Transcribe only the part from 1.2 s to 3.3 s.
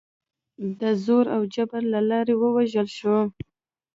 او جبر له لارې ووژل شول.